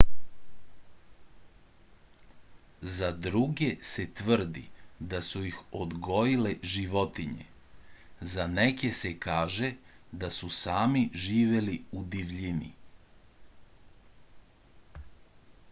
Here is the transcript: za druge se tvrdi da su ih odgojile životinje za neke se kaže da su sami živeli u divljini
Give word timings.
za 2.91 3.09
druge 3.25 3.67
se 3.89 4.05
tvrdi 4.21 4.63
da 5.11 5.19
su 5.25 5.41
ih 5.49 5.59
odgojile 5.81 6.53
životinje 6.75 7.45
za 8.31 8.47
neke 8.55 8.91
se 9.01 9.13
kaže 9.27 9.71
da 10.23 10.29
su 10.39 10.49
sami 10.61 11.03
živeli 11.27 11.77
u 11.91 12.03
divljini 12.17 12.73